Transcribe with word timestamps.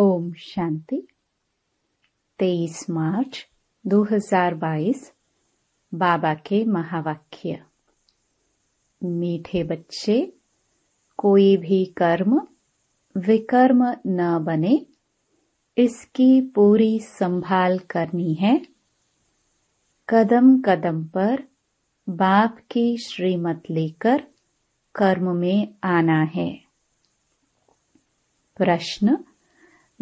ओम 0.00 0.32
शांति। 0.32 1.08
23 2.38 2.90
मार्च 2.90 3.48
2022 3.86 5.12
बाबा 5.94 6.34
के 6.34 6.64
महावाक्य। 6.64 7.62
मीठे 9.04 9.64
बच्चे, 9.64 10.32
कोई 11.16 11.56
भी 11.56 11.84
कर्म, 11.84 12.46
विकर्म 13.16 13.96
न 14.06 14.38
बने, 14.38 14.86
इसकी 15.78 16.40
पूरी 16.40 16.98
संभाल 16.98 17.78
करनी 17.78 18.34
है। 18.34 18.66
कदम 20.08 20.60
कदम 20.60 21.04
पर 21.04 21.42
बाप 22.08 22.58
की 22.70 22.96
श्रीमत 22.96 23.62
लेकर 23.70 24.24
कर्म 24.94 25.36
में 25.36 25.74
आना 25.84 26.22
है। 26.22 26.60
प्रश्न 28.56 29.24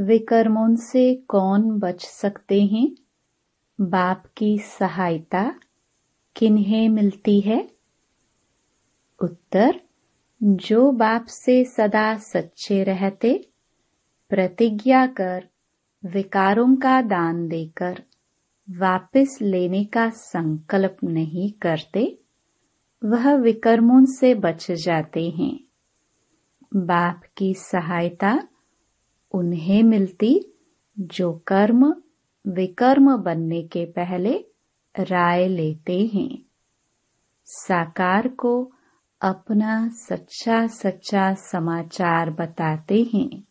विकर्मों 0.01 0.77
से 0.77 1.15
कौन 1.15 1.79
बच 1.79 2.05
सकते 2.05 2.63
हैं? 2.63 2.97
बाप 3.81 4.25
की 4.37 4.59
सहायता 4.59 5.55
किन्हें 6.37 6.89
मिलती 6.89 7.41
है? 7.41 7.71
उत्तर, 9.23 9.81
जो 10.43 10.91
बाप 10.91 11.27
से 11.27 11.65
सदा 11.65 12.17
सच्चे 12.17 12.83
रहते, 12.83 13.49
प्रतिज्ञा 14.29 15.07
कर, 15.07 15.49
विकारों 16.05 16.77
का 16.77 17.03
दान 17.03 17.49
देकर, 17.49 18.03
वापस 18.71 19.39
लेने 19.43 19.85
का 19.85 20.11
संकल्प 20.11 20.97
नहीं 21.05 21.53
करते, 21.53 22.19
वह 23.05 23.35
विकर्मों 23.35 24.05
से 24.05 24.35
बच 24.35 24.71
जाते 24.71 25.31
हैं। 25.31 25.61
बाप 26.77 27.23
की 27.37 27.55
सहायता 27.55 28.49
उन्हें 29.33 29.83
मिलती 29.83 30.47
जो 30.99 31.33
कर्म, 31.33 31.95
विकर्म 32.47 33.17
बनने 33.17 33.63
के 33.63 33.85
पहले 33.85 34.45
राय 34.99 35.49
लेते 35.49 36.11
हैं। 36.15 36.43
साकार 37.45 38.29
को 38.29 38.73
अपना 39.21 39.89
सच्चा 39.89 40.67
सच्चा 40.67 41.35
समाचार 41.35 42.31
बताते 42.31 43.11
हैं। 43.15 43.45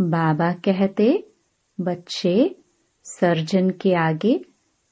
बाबा 0.00 0.52
कहते, 0.52 1.32
बच्चे, 1.80 2.56
सर्जन 3.04 3.70
के 3.70 3.94
आगे 3.94 4.44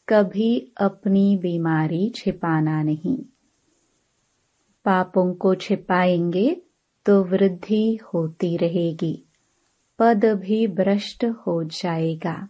कभी 0.09 0.73
अपनी 0.81 1.37
बीमारी 1.37 2.13
छिपाना 2.17 2.83
नहीं। 2.83 3.19
पापों 4.85 5.35
को 5.35 5.55
छिपाएँगे 5.55 6.63
तो 7.07 7.25
वृद्धि 7.25 7.99
होती 8.15 8.57
रहेगी। 8.57 9.30
पद 10.01 10.25
भी 10.25 10.67
भ्रष्ट 10.67 11.25
हो 11.25 11.65
जाएगा, 11.65 12.49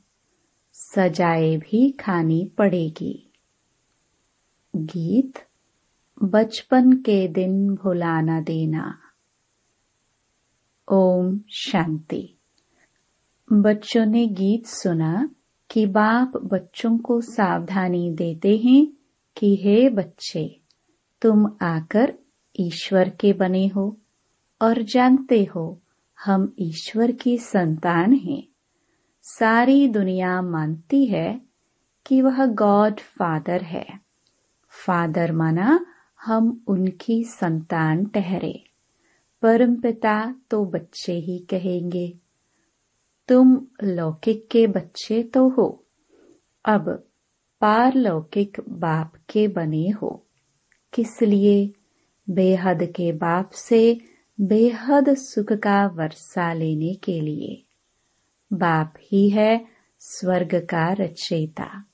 सजाए 0.72 1.56
भी 1.56 1.90
खानी 1.90 2.52
पड़ेगी। 2.58 3.32
गीत, 4.76 5.32
बचपन 6.22 6.92
के 6.92 7.28
दिन 7.28 7.74
भुलाना 7.74 8.40
देना। 8.40 8.98
ओम 10.92 11.40
शांति। 11.50 12.34
बच्चों 13.52 14.06
ने 14.06 14.26
गीत 14.26 14.66
सुना 14.66 15.30
कि 15.70 15.86
बाप 15.86 16.32
बच्चों 16.36 16.98
को 16.98 17.20
सावधानी 17.20 18.10
देते 18.10 18.56
हैं 18.56 18.92
कि, 19.36 19.56
हे 19.56 19.88
बच्चे, 19.88 20.60
तुम 21.22 21.56
आकर 21.62 22.14
ईश्वर 22.60 23.08
के 23.08 23.32
बने 23.32 23.66
हो 23.66 23.98
और 24.62 24.82
जानते 24.82 25.44
हो 25.44 25.80
हम 26.24 26.54
ईश्वर 26.58 27.12
की 27.12 27.38
संतान 27.38 28.12
हैं। 28.12 28.42
सारी 29.22 29.88
दुनिया 29.88 30.42
मानती 30.42 31.06
है 31.06 31.40
कि 32.06 32.22
वह 32.22 32.46
गॉड 32.46 33.00
फादर 33.00 33.62
है। 33.62 33.86
फादर 34.86 35.32
माना 35.32 35.86
हम 36.25 36.64
उनकी 36.66 37.25
संतान 37.25 38.04
ठहरे। 38.04 38.64
परमपिता 39.42 40.34
तो 40.50 40.64
बच्चे 40.64 41.12
ही 41.12 41.38
कहेंगे। 41.38 42.19
तुम 43.28 43.66
लौकिक 43.82 44.48
के 44.50 44.66
बच्चे 44.66 45.22
तो 45.22 45.48
हो। 45.48 45.84
अब 46.64 47.06
पारलौकिक 47.60 48.60
बाप 48.69 49.12
के 49.31 49.48
बने 49.48 49.88
हो। 49.88 50.26
किस 50.92 51.22
लिए? 51.22 51.72
बेहद 52.31 52.82
के 52.82 53.12
बाप 53.12 53.50
से 53.50 54.00
बेहद 54.40 55.14
सुख 55.14 55.52
का 55.52 55.86
वर्षा 55.86 56.52
लेने 56.52 56.94
के 56.94 57.20
लिए। 57.20 57.62
बाप 58.52 58.94
ही 59.02 59.30
है 59.30 59.64
स्वर्ग 59.98 60.54
का 60.54 60.92
रचयिता। 60.92 61.84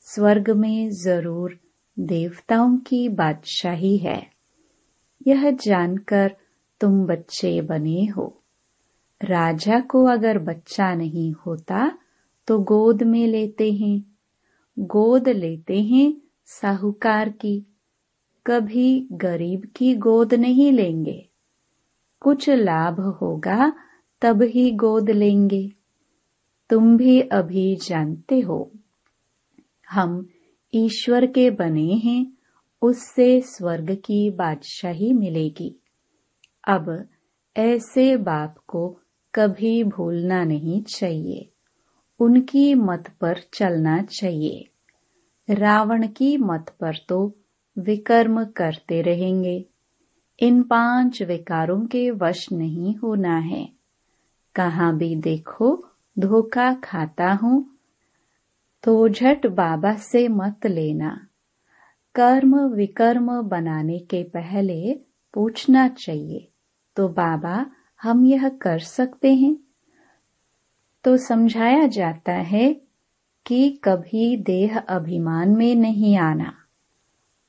स्वर्ग 0.00 0.50
में 0.50 0.90
ज़रूर 0.90 1.58
देवताओं 1.98 2.76
की 2.76 3.08
बादशाही 3.08 3.96
है। 3.96 4.26
यह 5.26 5.50
जानकर 5.50 6.36
तुम 6.80 7.06
बच्चे 7.06 7.60
बने 7.60 8.04
हो। 8.04 8.42
राजा 9.24 9.80
को 9.80 10.04
अगर 10.04 10.38
बच्चा 10.38 10.94
नहीं 10.94 11.32
होता 11.32 11.98
तो 12.46 12.58
गोद 12.58 13.02
में 13.02 13.26
लेते 13.26 13.72
हैं। 13.72 14.16
गोद 14.78 15.28
लेते 15.28 15.82
हैं 15.82 16.22
साहूकार 16.46 17.28
की। 17.28 17.66
कभी 18.46 19.08
गरीब 19.12 19.68
की 19.76 19.94
गोद 19.94 20.34
नहीं 20.34 20.72
लेंगे। 20.72 21.28
कुछ 22.26 22.50
लाभ 22.50 23.00
होगा, 23.00 23.72
तब 24.22 24.42
ही 24.42 24.70
गोद 24.70 25.10
लेंगे। 25.10 25.72
तुम 26.70 26.96
भी 26.96 27.20
अभी 27.20 27.76
जानते 27.76 28.40
हो। 28.40 28.70
हम 29.90 30.28
ईश्वर 30.74 31.26
के 31.26 31.50
बने 31.50 31.92
हैं, 31.92 32.32
उससे 32.82 33.40
स्वर्ग 33.40 33.94
की 33.94 34.30
बादशाही 34.30 35.12
मिलेगी। 35.12 35.80
अब 36.68 37.08
ऐसे 37.56 38.16
बाप 38.16 38.54
को 38.66 39.00
कभी 39.34 39.84
भूलना 39.84 40.44
नहीं 40.44 40.82
चाहिए। 40.82 41.48
उनकी 42.20 42.74
मत 42.74 43.04
पर 43.20 43.40
चलना 43.54 44.02
चाहिए। 44.02 44.68
रावण 45.50 46.06
की 46.06 46.36
मत 46.36 46.76
पर 46.80 46.92
तो 47.08 47.34
विकर्म 47.78 48.44
करते 48.44 49.02
रहेंगे। 49.02 49.64
इन 50.40 50.62
पाँच 50.62 51.22
विकारों 51.22 51.86
के 51.86 52.10
वश 52.10 52.52
नहीं 52.52 52.96
होना 52.96 53.36
है। 53.36 53.68
कहा 54.54 54.92
भी 54.92 55.16
देखो, 55.16 55.88
धोखा 56.18 56.74
खाता 56.74 57.32
हूँ। 57.32 57.76
तो 58.82 59.08
झट 59.08 59.46
बाबा 59.46 59.94
से 59.94 60.28
मत 60.28 60.66
लेना। 60.66 61.26
कर्म 62.14 62.56
विकर्म 62.58 63.42
बनाने 63.42 63.98
के 63.98 64.22
पहले 64.22 65.00
पूछना 65.34 65.88
चाहिए। 65.88 66.48
तो 66.96 67.08
बाबा, 67.08 67.66
हम 68.02 68.26
यह 68.26 68.48
कर 68.48 68.78
सकते 68.78 69.34
हैं? 69.34 69.56
तो 71.04 71.16
समझाया 71.16 71.86
जाता 71.86 72.32
है 72.32 72.80
कि 73.46 73.80
कभी 73.84 74.36
देह 74.36 74.78
अभिमान 74.78 75.48
में 75.48 75.74
नहीं 75.74 76.16
आना। 76.16 76.54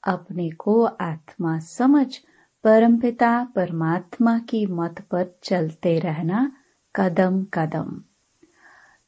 अपने 0.03 0.49
को 0.49 0.83
आत्मा 0.83 1.59
समझ 1.59 2.19
परमपिता 2.63 3.43
परमात्मा 3.55 4.39
की 4.39 4.65
मत 4.65 5.01
पर 5.11 5.39
चलते 5.43 5.99
रहना 5.99 6.51
कदम 6.95 7.43
कदम। 7.43 8.01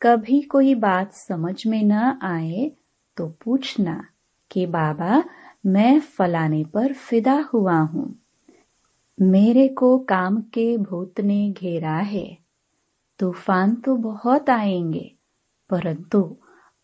कभी 0.02 0.42
कोई 0.42 0.76
बात 0.76 1.14
समझ 1.14 1.68
में 1.68 1.84
न 1.84 1.92
आए 2.22 2.72
तो 3.18 3.28
पूछना 3.28 4.06
कि 4.52 4.66
बाबा, 4.66 5.24
मैं 5.66 6.00
फलाने 6.00 6.64
पर 6.64 6.94
फिदा 6.94 7.50
हुआ 7.54 7.80
हूँ। 7.80 8.20
मेरे 9.22 9.68
को 9.68 9.98
काम 10.00 10.42
के 10.42 10.78
भूत 10.78 11.20
ने 11.20 11.52
घेरा 11.52 11.96
है। 11.96 12.38
तूफ़ान 13.20 13.76
तो 13.76 13.96
बहुत 13.96 14.50
आएँगे, 14.50 15.16
परंतु 15.70 16.38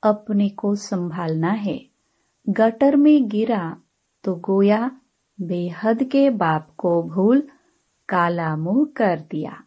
अपने 0.03 0.49
को 0.49 0.75
संभालना 0.75 1.51
है। 1.51 1.85
गटर 2.49 2.95
में 2.95 3.29
गिरा 3.29 3.77
तो 4.23 4.35
गोया 4.35 4.91
बेहद 5.41 6.03
के 6.03 6.29
बाप 6.29 6.67
को 6.77 7.03
भूल 7.03 7.43
काला 8.09 8.55
मुँह 8.55 8.85
कर 8.97 9.19
दिया। 9.31 9.63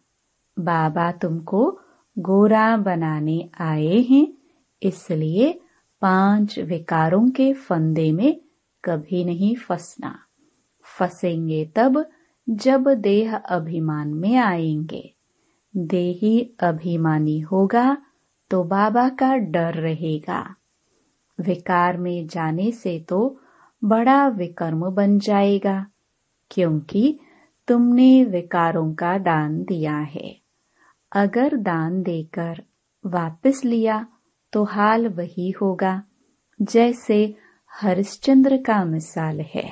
बाबा 0.59 1.11
तुमको 1.11 1.79
गोरा 2.17 2.77
बनाने 2.77 3.49
आए 3.59 4.01
हैं, 4.01 4.27
इसलिए 4.83 5.59
पाँच 6.01 6.59
विकारों 6.59 7.29
के 7.29 7.53
फंदे 7.53 8.11
में 8.11 8.41
कभी 8.83 9.23
नहीं 9.25 9.55
फंसना। 9.55 10.19
फंसेंगे 10.99 11.65
तब 11.75 12.05
जब 12.49 12.87
देह 12.89 13.35
अभिमान 13.35 14.13
में 14.13 14.35
आएँगे। 14.35 15.13
देही 15.77 16.55
अभिमानी 16.59 17.39
होगा 17.39 17.97
तो 18.51 18.63
बाबा 18.63 19.09
का 19.09 19.35
डर 19.35 19.73
रहेगा। 19.73 20.55
विकार 21.39 21.97
में 21.97 22.27
जाने 22.27 22.71
से 22.71 22.99
तो 22.99 23.39
बड़ा 23.81 24.27
विकर्म 24.27 24.89
बन 24.89 25.17
जाएगा, 25.19 25.85
क्योंकि 26.51 27.19
तुमने 27.67 28.23
विकारों 28.25 28.93
का 28.93 29.17
दान 29.17 29.61
दिया 29.63 29.97
है। 29.97 30.35
अगर 31.11 31.55
दान 31.57 32.01
देकर 32.03 32.61
वापस 33.05 33.61
लिया 33.65 34.05
तो 34.53 34.63
हाल 34.63 35.07
वही 35.07 35.49
होगा, 35.51 36.01
जैसे 36.59 37.35
हरिश्चंद्र 37.71 38.57
का 38.57 38.83
मिसाल 38.85 39.41
है। 39.53 39.69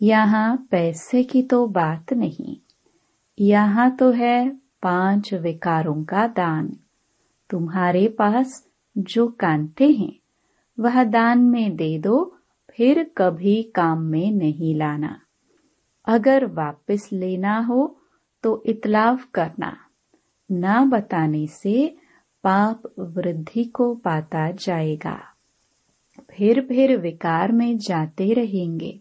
यहाँ 0.00 0.56
पैसे 0.70 1.22
की 1.24 1.42
तो 1.42 1.66
बात 1.66 2.12
नहीं, 2.12 2.56
यहाँ 3.38 3.90
तो 3.96 4.10
है 4.10 4.48
पाँच 4.82 5.32
विकारों 5.34 6.02
का 6.04 6.26
दान। 6.26 6.68
तुम्हारे 7.50 8.06
पास 8.08 8.64
जो 8.96 9.26
कांटे 9.40 9.90
हैं, 9.90 10.12
वह 10.78 11.02
दान 11.04 11.38
में 11.40 11.76
दे 11.76 11.98
दो 11.98 12.37
फिर 12.78 13.10
कभी 13.16 13.62
काम 13.62 14.00
में 14.00 14.32
नहीं 14.32 14.74
लाना। 14.74 15.20
अगर 16.06 16.46
वापस 16.46 17.08
लेना 17.12 17.60
हो 17.60 18.00
तो 18.42 18.62
इतलाव 18.66 19.18
करना। 19.34 19.76
न 20.52 20.90
बताने 20.90 21.46
से 21.46 21.96
पाप 22.44 22.82
वृद्धि 22.98 23.64
को 23.64 23.94
पाता 23.94 24.50
जाएगा। 24.50 25.20
फिर 26.30 26.60
फिर 26.60 26.98
विकार 26.98 27.52
में 27.52 27.78
जाते 27.78 28.32
रहेंगे। 28.32 29.00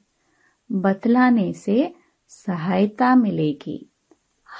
बतलाने 0.71 1.53
से 1.53 1.95
सहायता 2.27 3.15
मिलेगी। 3.15 3.91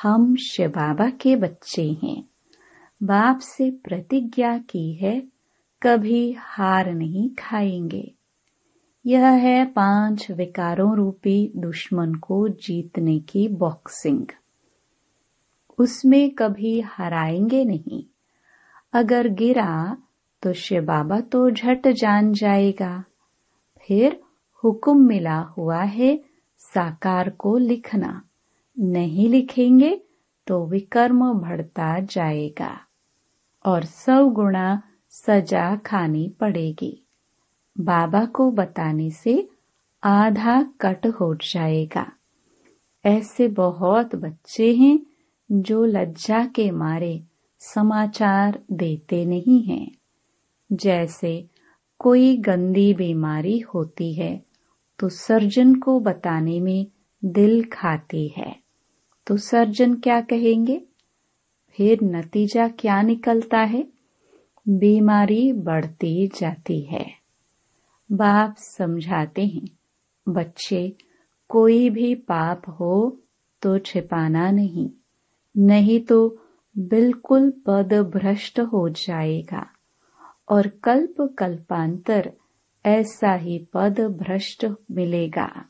हम 0.02 0.36
शिव 0.36 0.70
बाबा 0.70 1.10
के 1.10 1.36
बच्चे 1.36 1.92
हैं। 2.04 2.24
बाप 3.04 3.40
से 3.40 3.72
प्रतिज्ञा 3.72 4.58
की 4.58 4.94
है, 4.94 5.24
कभी 5.84 6.36
हार 6.40 6.94
नहीं 6.94 7.30
खाएँगे। 7.40 8.17
यह 9.08 9.28
है 9.28 9.66
पाँच 9.66 10.32
विकारों 10.32 10.96
रूपी 10.96 11.52
दुश्मन 11.56 12.14
को 12.14 12.48
जीतने 12.48 13.20
की 13.20 13.48
बॉक्सिंग 13.48 14.28
उसमें 15.80 16.30
कभी 16.30 16.82
हराएँगे 16.82 17.66
नहीं। 17.66 18.04
अगर 18.94 19.28
गिरा 19.28 19.98
तो 20.42 20.54
शिव 20.54 20.84
बाबा 20.84 21.20
तो 21.20 21.52
झट 21.52 21.88
जान 21.88 22.34
जाएगा। 22.34 23.04
फिर 23.88 24.22
हुक्म 24.64 25.08
मिला 25.08 25.40
हुआ 25.40 25.82
है 25.82 26.24
साकार 26.58 27.30
को 27.30 27.58
लिखना। 27.58 28.22
नहीं 28.80 29.30
लिखेंगे 29.30 30.02
तो 30.48 30.66
विकर्म 30.66 31.34
बढ़ता 31.34 32.00
जाएगा। 32.00 32.80
और 33.66 33.84
सौ 33.86 34.26
गुणा 34.26 34.82
सजा 35.10 35.76
खानी 35.76 36.36
पड़ेगी। 36.40 37.07
बाबा 37.80 38.26
को 38.26 38.52
बताने 38.52 39.10
से 39.12 39.50
आधा 40.04 40.62
कट 40.82 41.08
हो 41.08 41.36
जाएगा। 41.36 42.12
ऐसे 43.06 43.48
बहुत 43.48 44.16
बच्चे 44.16 44.76
हैं 44.76 45.00
जो 45.52 45.86
लज्जा 45.86 46.46
के 46.46 46.72
मारे 46.72 47.24
समाचार 47.60 48.60
देते 48.72 49.26
नहीं 49.26 49.64
हैं। 49.64 49.92
जैसे 50.72 51.48
कोई 52.00 52.38
गंदी 52.38 52.94
बीमारी 52.94 53.60
होती 53.60 54.14
है 54.14 54.46
तो 55.00 55.10
सर्जन 55.10 55.76
को 55.76 56.00
बताने 56.00 56.60
में 56.60 56.88
दिल 57.26 57.64
खाती 57.64 58.28
है। 58.28 58.56
तो 59.28 59.38
सर्जन 59.38 59.96
क्या 59.96 60.22
कहेंगे? 60.22 60.82
फिर 61.70 62.00
नतीजा 62.04 62.68
क्या 62.68 63.02
निकलता 63.02 63.58
है? 63.58 63.88
बीमारी 64.70 65.54
बढ़ती 65.54 66.28
जाती 66.28 66.82
है। 66.82 67.17
बाप 68.12 68.56
समझाते 68.58 69.46
हैं, 69.46 69.68
बच्चे, 70.30 70.96
कोई 71.50 71.90
भी 71.90 72.16
पाप 72.16 72.62
हो 72.70 73.20
तो 73.62 73.78
छिपाना 73.78 74.52
नहीं 74.52 74.90
नहीं 75.58 76.00
तो 76.02 76.44
बिल्कुल 76.78 77.54
पद 77.66 77.94
भ्रष्ट 77.94 78.60
हो 78.60 78.90
जाएगा। 78.90 79.68
और 80.50 80.68
कल्प 80.68 81.36
कल्पांतर 81.40 82.34
ऐसा 82.86 83.34
ही 83.34 83.68
पद 83.74 84.00
भ्रष्ट 84.00 84.66
मिलेगा। 84.92 85.66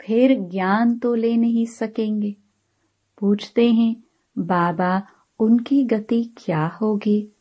फिर 0.00 0.40
ज्ञान 0.40 0.98
तो 0.98 1.14
ले 1.14 1.36
नहीं 1.36 1.66
सकेंगे। 1.66 2.36
पूछते 3.18 3.72
हैं, 3.72 3.96
बाबा, 4.38 5.02
उनकी 5.38 5.84
गति 5.84 6.34
क्या 6.36 6.66
होगी? 6.66 7.32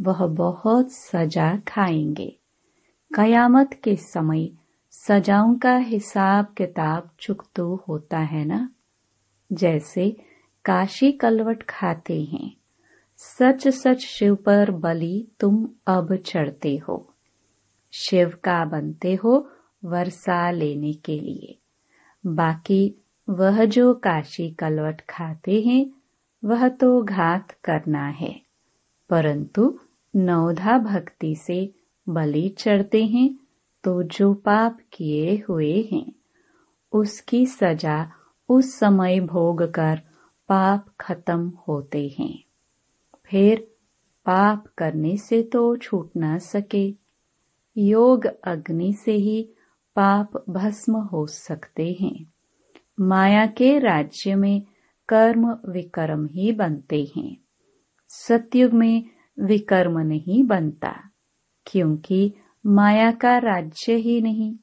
वह 0.00 0.26
बहुत 0.26 0.92
सजा 0.92 1.56
खाएँगे। 1.56 2.38
कयामत 3.14 3.80
के 3.84 3.96
समय 3.96 4.50
सजाओं 4.90 5.54
का 5.54 5.76
हिसाब 5.76 6.54
किताब 6.58 7.10
चुकतो 7.20 7.84
होता 7.88 8.18
है 8.18 8.44
ना? 8.44 8.70
जैसे 9.52 10.16
काशी 10.64 11.12
कलवट 11.12 11.62
खाते 11.62 12.24
हैं। 12.24 12.56
सच 13.16 13.68
सच 13.68 13.98
शिव 13.98 14.34
पर 14.34 14.70
बलि 14.70 15.28
तुम 15.40 15.68
अब 15.86 16.16
चढ़ते 16.16 16.76
हो। 16.76 17.14
शिव 17.92 18.28
का 18.44 18.64
बनते 18.64 19.14
हो 19.14 19.50
वर्षा 19.84 20.50
लेने 20.50 20.92
के 20.92 21.20
लिए। 21.20 21.58
बाकी 22.26 22.94
वह 23.28 23.64
जो 23.64 23.94
काशी 23.94 24.50
कलवट 24.50 25.00
खाते 25.10 25.60
हैं, 25.60 25.90
वह 26.44 26.68
तो 26.68 27.02
घात 27.02 27.50
करना 27.50 28.06
है। 28.06 28.40
परंतु 29.10 29.78
नवधा 30.16 30.78
भक्ति 30.78 31.34
से 31.36 31.74
बलि 32.08 32.48
चढ़ते 32.48 33.04
हैं 33.04 33.38
तो 33.84 34.02
जो 34.02 34.34
पाप 34.34 34.78
किए 34.92 35.44
हुए 35.48 35.88
हैं, 35.92 36.12
उसकी 36.92 37.46
सजा 37.46 38.10
उस 38.48 38.74
समय 38.78 39.20
भोग 39.20 39.62
कर 39.62 40.00
पाप 40.48 40.86
खत्म 41.00 41.52
होते 41.68 42.16
हैं। 42.18 42.44
फिर 43.26 43.60
पाप 44.26 44.66
करने 44.78 45.16
से 45.16 45.42
तो 45.42 45.76
छूट 45.76 46.10
ना 46.16 46.38
सके, 46.38 46.94
योग 47.76 48.26
अग्नि 48.44 48.92
से 48.92 49.12
ही 49.12 49.42
पाप 49.96 50.44
भस्म 50.50 50.96
हो 50.96 51.26
सकते 51.26 51.96
हैं। 52.00 52.32
माया 53.00 53.46
के 53.46 53.78
राज्य 53.78 54.34
में 54.34 54.62
कर्म 55.08 55.58
विकर्म 55.68 56.26
ही 56.26 56.52
बनते 56.52 57.12
हैं। 57.16 57.36
सत्युग 58.08 58.72
में 58.72 59.13
विकर्म 59.38 59.98
नहीं 59.98 60.44
बनता, 60.44 61.10
क्योंकि 61.66 62.34
माया 62.66 63.10
का 63.10 63.38
राज्य 63.38 63.94
ही 63.94 64.20
नहीं। 64.20 64.56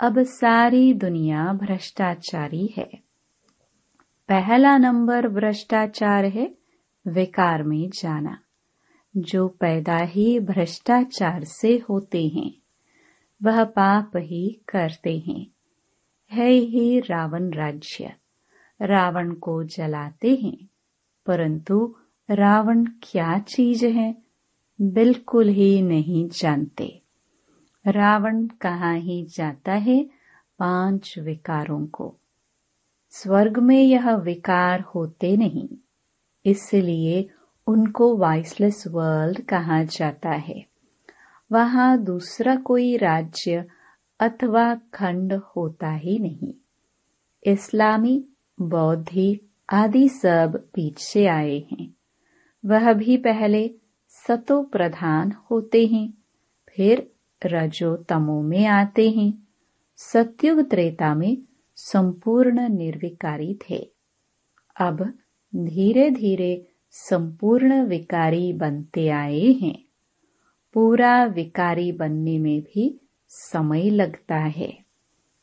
अब 0.00 0.22
सारी 0.22 0.94
दुनिया 0.94 1.52
भ्रष्टाचारी 1.52 2.66
है। 2.66 2.90
पहला 4.28 4.78
नंबर 4.78 5.28
भ्रष्टाचार 5.28 6.24
है 6.24 6.56
विकार 7.06 7.62
में 7.62 7.90
जाना, 7.90 8.38
जो 9.16 9.48
पैदा 9.48 9.96
ही 9.96 10.40
भ्रष्टाचार 10.40 11.44
से 11.44 11.82
होते 11.90 12.28
हैं। 12.28 12.52
वह 13.42 13.64
पाप 13.64 14.10
ही 14.16 14.60
करते 14.68 15.18
हैं। 15.18 15.46
है 16.32 16.50
ही 16.50 17.00
रावण 17.00 17.50
राज्य, 17.50 18.14
रावण 18.82 19.34
को 19.34 19.64
जलाते 19.64 20.34
हैं, 20.34 20.68
परंतु 21.26 21.96
रावण 22.30 22.84
क्या 22.84 23.38
चीज़ 23.38 23.86
है? 23.86 24.16
बिल्कुल 24.80 25.48
ही 25.48 25.82
नहीं 25.82 26.28
जानते। 26.28 27.02
रावण 27.86 28.46
कहाँ 28.46 28.98
ही 28.98 29.24
जाता 29.24 29.72
है? 29.72 30.10
पाँच 30.58 31.18
विकारों 31.18 31.86
को। 31.86 32.16
स्वर्ग 33.10 33.58
में 33.58 33.82
यह 33.82 34.14
विकार 34.14 34.80
होते 34.80 35.36
नहीं। 35.36 35.68
इसलिए 36.46 37.30
उनको 37.66 38.16
वाइसलेस 38.16 38.84
वर्ल्ड 38.86 39.40
कहा 39.40 39.82
जाता 39.82 40.30
है। 40.30 40.66
वहाँ 41.52 42.04
दूसरा 42.04 42.56
कोई 42.56 42.96
राज्य 42.96 43.66
अथवा 44.20 44.74
खंड 44.74 45.32
होता 45.32 45.90
ही 45.90 46.18
नहीं। 46.18 46.54
इस्लामी, 47.46 48.24
बौद्धि 48.60 49.40
आदि 49.70 50.08
सब 50.08 50.68
पीछे 50.74 51.26
आए 51.26 51.58
हैं। 51.58 51.95
वह 52.66 52.92
भी 52.92 53.16
पहले 53.16 53.74
सतो 54.08 54.62
प्रधान 54.62 55.32
होते 55.50 55.86
हैं, 55.86 56.14
फिर 56.68 57.12
रजो 57.46 57.96
तमो 57.96 58.42
में 58.42 58.66
आते 58.66 59.10
हैं। 59.10 59.48
सत्युग 59.96 60.70
त्रेता 60.70 61.14
में 61.14 61.38
संपूर्ण 61.76 62.68
निर्विकारी 62.68 63.58
थे। 63.70 63.90
अब 64.80 65.18
धीरे 65.56 66.10
धीरे 66.10 66.66
संपूर्ण 66.90 67.86
विकारी 67.86 68.52
बनते 68.52 69.08
आए 69.08 69.52
हैं। 69.52 69.84
पूरा 70.74 71.24
विकारी 71.24 71.92
बनने 71.92 72.38
में 72.38 72.60
भी 72.60 73.00
समय 73.28 73.90
लगता 73.90 74.36
है। 74.36 74.78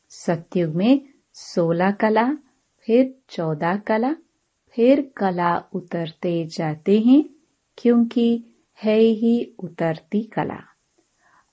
सत्युग 0.08 0.74
में 0.74 1.06
सोलह 1.32 1.90
कला, 1.90 2.34
फिर 2.78 3.14
चौदह 3.28 3.76
कला 3.76 4.16
फिर 4.74 5.12
कला 5.16 5.58
उतरते 5.72 6.46
जाते 6.46 7.00
हैं, 7.00 7.24
क्योंकि 7.78 8.44
है 8.82 8.98
ही 8.98 9.54
उतरती 9.58 10.22
कला। 10.22 10.60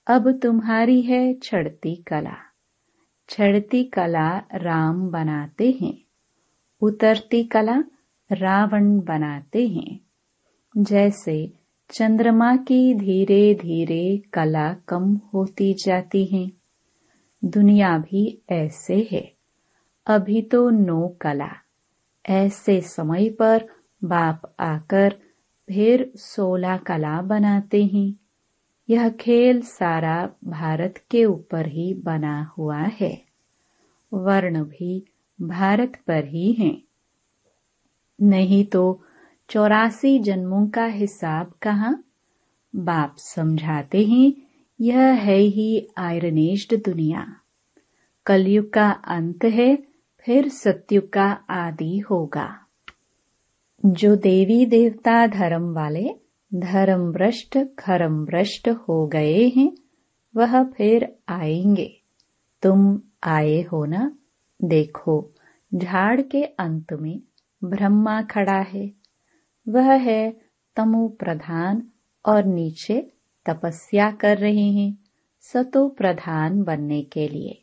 अब 0.06 0.40
तुम्हारी 0.40 1.02
है 1.02 1.34
चढ़ती 1.34 1.96
कला। 1.96 2.36
चढ़ती 3.28 3.84
कला 3.84 4.42
राम 4.54 5.10
बनाते 5.10 5.78
हैं। 5.80 5.98
उतरती 6.80 7.44
कला 7.44 7.84
रावण 8.32 9.00
बनाते 9.00 9.68
हैं। 9.68 10.00
जैसे 10.76 11.52
चंद्रमा 11.90 12.56
की 12.56 12.94
धीरे 12.94 13.54
धीरे 13.54 14.22
कला 14.32 14.74
कम 14.74 15.20
होती 15.34 15.74
जाती 15.74 16.24
है। 16.24 16.52
दुनिया 17.44 17.98
भी 17.98 18.42
ऐसे 18.50 19.08
है। 19.10 19.32
अभी 20.06 20.42
तो 20.42 20.70
नो 20.70 21.16
कला। 21.20 21.50
ऐसे 22.28 22.80
समय 22.80 23.28
पर 23.28 23.68
बाप 24.04 24.54
आकर 24.60 25.16
फिर 25.68 26.12
सोलह 26.16 26.76
कला 26.76 27.22
बनाते 27.22 27.84
हैं। 27.84 28.14
यह 28.90 29.08
खेल 29.08 29.62
सारा 29.62 30.30
भारत 30.44 31.04
के 31.10 31.24
ऊपर 31.24 31.66
ही 31.66 31.94
बना 31.94 32.44
हुआ 32.58 32.78
है। 32.78 33.24
वर्ण 34.12 34.64
भी 34.64 35.04
भारत 35.40 35.92
पर 36.06 36.24
ही 36.24 36.52
है। 36.52 36.82
नहीं 38.22 38.64
तो 38.64 39.02
चौरासी 39.50 40.18
जन्मों 40.18 40.68
का 40.68 40.84
हिसाब 40.84 41.52
कहाँ? 41.62 42.04
बाप 42.76 43.16
समझाते 43.18 44.06
हैं, 44.06 44.32
यह 44.80 45.00
है 45.00 45.38
ही 45.38 45.88
आयरनेस्ड 45.98 46.84
दुनिया। 46.84 47.36
कलयुग 48.26 48.70
का 48.70 48.90
अंत 48.90 49.44
है 49.44 49.91
फिर 50.24 50.48
सत्युग 50.48 51.12
का 51.12 51.30
आदि 51.50 51.98
होगा। 51.98 52.66
जो 53.86 54.16
देवी 54.16 54.66
देवता 54.66 55.26
धर्म 55.26 55.74
वाले 55.74 56.14
धर्म 56.54 57.12
भ्रष्ट, 57.12 57.58
खरम 57.78 58.24
भ्रष्ट 58.24 58.68
हो 58.68 59.06
गए 59.06 59.52
हैं, 59.56 59.72
वह 60.36 60.64
फिर 60.64 61.16
आएँगे। 61.28 62.02
तुम 62.62 63.00
आए 63.24 63.62
हो 63.62 63.84
ना? 63.84 64.18
देखो, 64.64 65.34
झाड़ 65.74 66.20
के 66.20 66.42
अंत 66.42 66.92
में 66.92 67.22
ब्रह्मा 67.64 68.22
खड़ा 68.22 68.60
है। 68.60 68.92
वह 69.68 69.92
है 69.92 70.40
तमो 70.76 71.08
प्रधान 71.08 71.88
और 72.26 72.44
नीचे 72.44 73.12
तपस्या 73.46 74.10
कर 74.10 74.38
रहे 74.38 74.72
हैं, 74.72 74.98
सतो 75.40 75.88
प्रधान 75.88 76.62
बनने 76.62 77.02
के 77.02 77.28
लिए। 77.28 77.62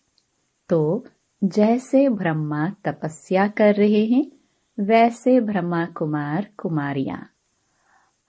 तो 0.69 1.05
जैसे 1.43 2.09
ब्रह्मा 2.09 2.69
तपस्या 2.69 3.47
कर 3.47 3.75
रहे 3.75 4.05
हैं, 4.05 4.31
वैसे 4.79 5.39
ब्रह्मा 5.39 5.85
कुमार 5.85 6.47
कुमारियाँ। 6.57 7.29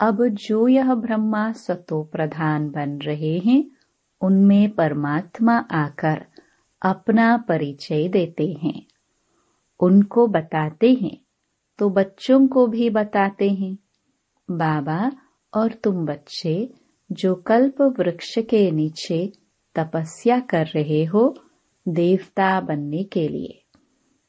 अब 0.00 0.26
जो 0.26 0.68
यह 0.68 0.94
ब्रह्मा 0.94 1.52
सतो 1.52 2.02
प्रधान 2.02 2.70
बन 2.70 2.98
रहे 2.98 3.38
हैं, 3.38 3.64
उनमें 4.20 4.70
परमात्मा 4.70 5.56
आकर 5.58 6.26
अपना 6.82 7.36
परिचय 7.36 8.08
देते 8.08 8.58
हैं। 8.62 8.86
उनको 9.80 10.26
बताते 10.26 10.92
हैं 10.94 11.16
तो 11.78 11.90
बच्चों 11.90 12.46
को 12.46 12.66
भी 12.66 12.90
बताते 12.90 13.50
हैं। 13.50 13.76
बाबा 14.50 15.12
और 15.54 15.72
तुम 15.72 16.06
बच्चे, 16.06 16.70
जो 17.12 17.34
कल्प 17.34 17.82
वृक्ष 17.98 18.38
के 18.38 18.70
नीचे 18.70 19.32
तपस्या 19.74 20.40
कर 20.40 20.66
रहे 20.66 21.04
हो 21.04 21.36
देवता 21.90 22.60
बनने 22.60 23.02
के 23.04 23.28
लिए। 23.28 23.62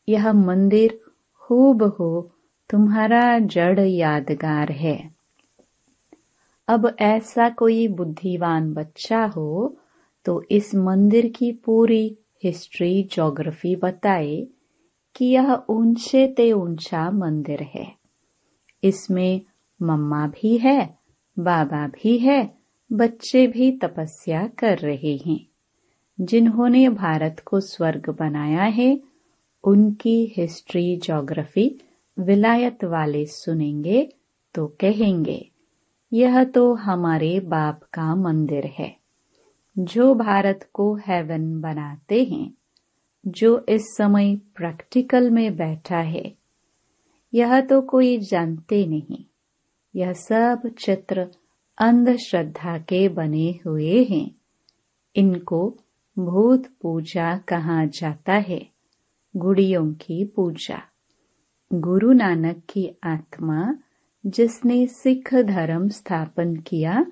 यह 0.09 0.33
मंदिर 0.33 0.99
खूब 1.35 1.83
हो 1.83 2.31
तुम्हारा 2.69 3.39
जड़ 3.39 3.79
यादगार 3.79 4.71
है। 4.71 5.11
अब 6.67 6.95
ऐसा 6.99 7.49
कोई 7.49 7.87
बुद्धिवान 7.87 8.73
बच्चा 8.73 9.25
हो 9.25 9.77
तो 10.25 10.43
इस 10.51 10.75
मंदिर 10.75 11.27
की 11.27 11.51
पूरी 11.51 12.17
हिस्ट्री 12.43 13.03
जोग्राफी 13.03 13.75
बताए 13.75 14.47
कि 15.15 15.25
यह 15.25 15.63
ऊँचे 15.69 16.27
ते 16.27 16.51
ऊँचा 16.51 17.11
मंदिर 17.11 17.61
है। 17.63 17.87
इसमें 18.83 19.41
मम्मा 19.81 20.27
भी 20.27 20.57
है, 20.57 20.97
बाबा 21.39 21.87
भी 21.87 22.17
है, 22.17 22.57
बच्चे 22.93 23.47
भी 23.47 23.71
तपस्या 23.71 24.47
कर 24.47 24.77
रहे 24.77 25.15
हैं। 25.17 25.50
जिन्होंने 26.21 26.87
भारत 26.89 27.39
को 27.45 27.59
स्वर्ग 27.59 28.09
बनाया 28.09 28.63
है, 28.63 28.99
उनकी 29.63 30.33
हिस्ट्री 30.37 30.95
जोग्राफी 30.97 31.69
विलायत 32.17 32.83
वाले 32.83 33.25
सुनेंगे 33.25 34.13
तो 34.55 34.67
कहेंगे, 34.81 35.51
यह 36.11 36.43
तो 36.43 36.73
हमारे 36.73 37.39
बाप 37.39 37.83
का 37.83 38.15
मंदिर 38.15 38.65
है, 38.65 38.95
जो 39.75 40.13
भारत 40.15 40.69
को 40.73 40.93
हेवन 40.95 41.61
बनाते 41.61 42.23
हैं, 42.23 42.53
जो 43.27 43.65
इस 43.69 43.81
समय 43.97 44.35
प्रैक्टिकल 44.55 45.29
में 45.29 45.55
बैठा 45.55 45.99
है। 45.99 46.33
यह 47.33 47.59
तो 47.61 47.81
कोई 47.81 48.17
जानते 48.19 48.85
नहीं, 48.85 49.25
यह 49.95 50.13
सब 50.13 50.69
चित्र 50.79 51.27
अंधश्रद्धा 51.77 52.77
के 52.77 53.07
बने 53.09 53.49
हुए 53.65 54.03
हैं, 54.03 54.29
इनको 55.15 55.77
भूत 56.19 56.67
पूजा 56.81 57.37
कहा 57.37 57.85
जाता 57.85 58.33
है। 58.33 58.67
गुड़ियों 59.37 59.93
की 59.93 60.25
पूजा। 60.25 60.81
गुरु 61.73 62.11
नानक 62.11 62.63
की 62.69 62.95
आत्मा 63.03 63.75
जिसने 64.25 64.87
सिख 64.87 65.33
धर्म 65.35 65.87
स्थापन 65.89 66.55
किया, 66.55 67.05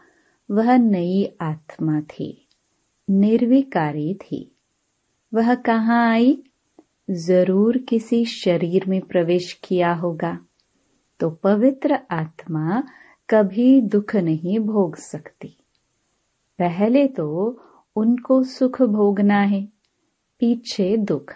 वह 0.51 0.77
नई 0.77 1.37
आत्मा 1.41 2.01
थी, 2.01 2.47
निर्विकारी 3.09 4.13
थी। 4.13 4.55
वह 5.33 5.55
कहाँ 5.55 6.11
आई? 6.11 6.43
ज़रूर 7.11 7.77
किसी 7.77 8.25
शरीर 8.25 8.85
में 8.87 9.01
प्रवेश 9.01 9.53
किया 9.53 9.93
होगा। 9.93 10.39
तो 11.19 11.29
पवित्र 11.29 11.99
आत्मा 12.11 12.83
कभी 13.29 13.81
दुख 13.81 14.15
नहीं 14.15 14.59
भोग 14.59 14.95
सकती। 14.95 15.57
पहले 16.59 17.07
तो 17.07 17.61
उनको 17.95 18.43
सुख 18.43 18.81
भोगना 18.81 19.39
है। 19.41 19.61
पीछे 20.41 20.95
दुख। 20.97 21.33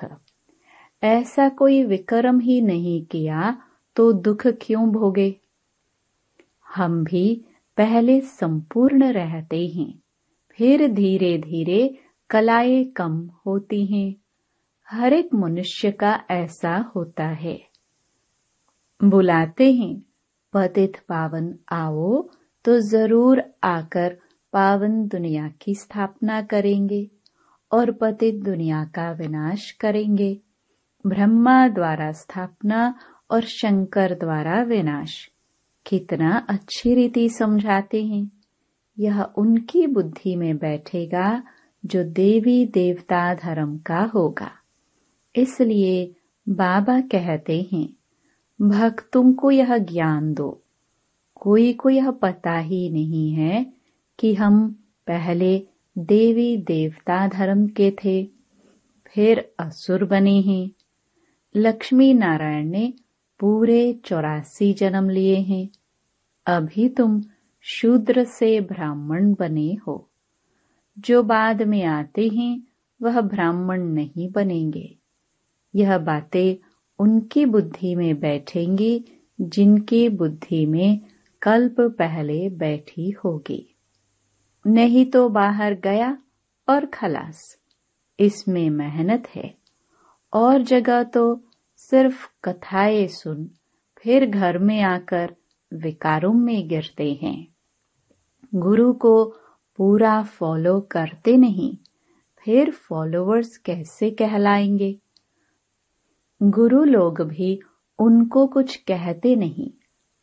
ऐसा 1.04 1.48
कोई 1.50 1.84
विक्रम 1.84 2.40
ही 2.40 2.62
नहीं 2.62 3.06
किया 3.06 3.56
तो 3.96 4.12
दुख 4.14 4.48
क्यों 4.62 4.90
भोगे? 4.90 5.36
हम 6.76 7.04
भी 7.04 7.44
पहले 7.78 8.20
संपूर्ण 8.22 9.12
रहते 9.12 9.68
हैं, 9.68 9.94
फिर 10.58 10.88
धीरे 10.88 11.38
धीरे 11.38 11.98
कलाएँ 12.30 12.84
कम 12.86 13.30
होती 13.46 13.86
हैं। 13.86 14.16
हर 14.88 15.14
एक 15.14 15.34
मनुष्य 15.34 15.92
का 15.92 16.20
ऐसा 16.32 16.78
होता 16.96 17.28
है। 17.28 17.60
बुलाते 19.04 19.72
हैं, 19.74 19.96
पतित 20.54 20.98
पावन 21.10 21.54
आओ 21.72 22.22
तो 22.66 22.80
ज़रूर 22.80 23.44
आकर 23.64 24.18
पावन 24.54 25.08
दुनिया 25.08 25.52
की 25.62 25.76
स्थापना 25.76 26.42
करेंगे 26.42 27.10
और 27.72 27.92
पतित 27.92 28.36
दुनिया 28.36 28.86
का 28.86 29.12
विनाश 29.12 29.72
करेंगे। 29.72 30.40
ब्रह्मा 31.08 31.68
द्वारा 31.68 32.12
स्थापना 32.12 32.96
और 33.32 33.42
शंकर 33.42 34.14
द्वारा 34.14 34.64
विनाश। 34.64 35.30
कितना 35.86 36.46
अच्छी 36.50 36.94
रीति 36.94 37.30
समझाते 37.30 38.06
हैं। 38.06 38.32
यह 39.00 39.22
उनकी 39.22 39.88
बुद्धि 39.88 40.36
में 40.36 40.58
बैठेगा 40.58 41.44
जो 41.86 42.04
देवी 42.04 42.66
देवता 42.66 43.34
धर्म 43.34 43.78
का 43.78 44.00
होगा। 44.00 44.52
इसलिए 45.36 46.16
बाबा 46.50 47.02
कहते 47.02 47.70
हैं, 47.74 47.90
भक्तों 48.62 49.34
को 49.34 49.52
यह 49.52 49.78
ज्ञान 49.78 50.34
दो। 50.34 50.62
कोई 51.36 51.74
को 51.74 51.90
यह 51.90 52.12
पता 52.12 52.58
ही 52.58 52.90
नहीं 52.90 53.32
है 53.32 53.83
कि 54.20 54.34
हम 54.34 54.72
पहले 55.08 55.68
देवी 55.98 56.58
देवता 56.58 57.28
धर्म 57.28 57.68
के 57.68 57.92
थे, 57.92 58.30
फिर 59.08 59.52
असुर 59.60 60.06
बने 60.06 60.42
हैं। 60.42 60.72
लक्ष्मी 61.56 62.14
नारायण 62.14 62.70
ने 62.70 62.94
पूरे 63.40 63.94
चौरासी 64.06 64.74
जन्म 64.74 65.10
लिए 65.10 65.36
हैं। 65.36 65.70
अभी 66.46 66.90
तुम 66.90 67.24
शूद्र 67.62 68.24
से 68.24 68.62
ब्राह्मण 68.62 69.34
बने 69.34 69.74
हो। 69.74 70.10
जो 71.00 71.24
बाद 71.24 71.62
में 71.62 71.84
आते 71.84 72.28
हैं, 72.28 72.64
वह 73.02 73.22
ब्राह्मण 73.22 73.84
नहीं 73.84 74.32
बनेंगे। 74.32 74.98
यह 75.76 75.98
बातें 75.98 76.68
उनकी 77.00 77.46
बुद्धि 77.46 77.96
में 77.96 78.20
बैठेंगी, 78.20 79.06
जिनकी 79.42 80.10
बुद्धि 80.10 80.66
में 80.66 81.02
कल्प 81.42 81.76
पहले 81.80 82.50
बैठी 82.50 83.10
होगी। 83.10 83.73
नहीं 84.68 85.06
तो 85.06 85.30
बाहर 85.30 85.74
गया 85.74 86.18
और 86.70 86.86
खलास। 86.86 87.58
इसमें 88.20 88.70
मेहनत 88.70 89.28
है। 89.36 89.56
और 90.34 90.62
जगह 90.62 91.04
तो 91.04 91.44
सिर्फ़ 91.76 92.30
कथाएँ 92.44 93.08
सुन, 93.08 93.50
फिर 93.98 94.26
घर 94.26 94.58
में 94.58 94.82
आकर 94.82 95.36
विकारों 95.74 96.34
में 96.34 96.68
गिरते 96.68 97.20
हैं। 97.24 97.48
गुरु 98.56 98.94
को 98.94 99.26
पूरा 99.78 100.24
फॉलो 100.24 100.82
करते 100.82 101.38
नहीं, 101.38 101.78
फिर 102.38 102.72
फॉलोवर्स 102.72 103.58
कैसे 103.58 104.12
कहलाएँगे? 104.12 105.00
गुरु 106.44 106.84
लोग 106.84 107.22
भी 107.22 107.60
उनको 108.00 108.48
कुछ 108.48 108.76
कहते 108.76 109.36
नहीं। 109.36 109.72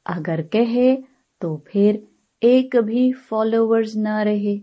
अगर 0.07 0.43
कहे 0.43 0.97
तो 1.41 1.65
फिर 1.69 2.10
एक 2.43 2.77
भी 2.77 3.13
फॉलोअर्स 3.13 3.97
न 3.97 4.09
रहे, 4.09 4.59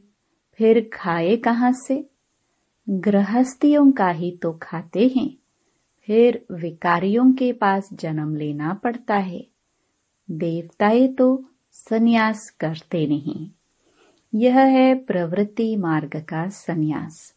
फिर 0.58 0.90
खाए 0.94 1.36
कहाँ 1.38 1.72
से? 1.72 2.10
गृहस्थियों 2.90 3.92
का 3.92 4.10
ही 4.10 4.32
तो 4.32 4.60
खाते 4.62 5.14
हैं, 5.16 5.38
फिर 6.08 6.46
विकारियों 6.52 7.34
के 7.34 7.52
पास 7.54 7.90
जन्म 7.94 8.36
लेना 8.36 8.74
पड़ता 8.74 9.16
है। 9.16 9.48
देवताए 10.32 11.08
तो 11.08 11.46
संन्यास 11.72 12.50
करते 12.60 13.08
नहीं। 13.08 13.50
यह 14.36 14.60
है 14.60 14.96
प्रवृत्ति 14.96 15.76
मार्ग 15.76 16.16
का 16.16 16.48
संन्यास। 16.48 17.36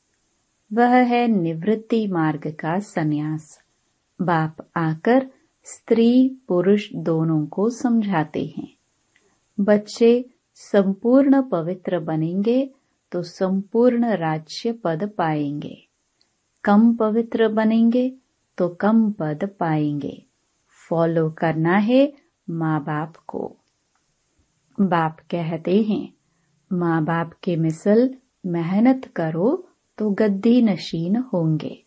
वह 0.72 0.96
है 0.96 1.28
निवृत्ति 1.28 2.06
मार्ग 2.06 2.50
का 2.50 2.78
संन्यास। 2.78 3.62
बाप 4.22 4.56
आकर 4.76 5.30
स्त्री 5.64 6.36
पुरुष 6.48 6.88
दोनों 6.94 7.46
को 7.46 7.70
समझाते 7.70 8.54
हैं। 8.58 8.79
बच्चे 9.60 10.24
संपूर्ण 10.54 11.42
पवित्र 11.42 11.98
बनेंगे 11.98 12.70
तो 13.12 13.22
संपूर्ण 13.22 14.16
राज्य 14.16 14.72
पद 14.72 15.10
पाएँगे। 15.18 15.76
कम 16.64 16.94
पवित्र 16.96 17.48
बनेंगे 17.48 18.08
तो 18.58 18.68
कम 18.68 19.10
पद 19.12 19.48
पाएँगे। 19.60 20.24
फॉलो 20.90 21.30
करना 21.30 21.76
है 21.76 22.12
माँ 22.50 22.80
बाप 22.80 23.16
को। 23.26 23.56
बाप 24.80 25.16
कहते 25.30 25.82
हैं 25.82 26.14
माँ 26.72 27.04
बाप 27.04 27.32
के 27.42 27.56
मिसल 27.56 28.14
मेहनत 28.46 29.10
करो 29.16 29.68
तो 29.98 30.10
गद्दी 30.10 30.62
नशीन 30.62 31.16
होंगे। 31.16 31.82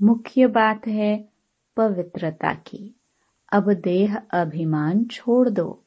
मुख्य 0.00 0.46
बात 0.46 0.86
है 0.86 1.28
पवित्रता 1.76 2.54
की। 2.54 2.94
अब 3.52 3.72
देह 3.72 4.16
अभिमान 4.16 5.04
छोड़ 5.04 5.48
दो। 5.48 5.82